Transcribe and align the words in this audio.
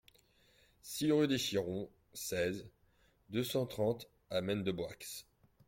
six 0.81 1.11
rue 1.11 1.27
des 1.27 1.37
Chirons, 1.37 1.87
seize, 2.11 2.65
deux 3.29 3.43
cent 3.43 3.67
trente 3.67 4.09
à 4.31 4.41
Maine-de-Boixe 4.41 5.27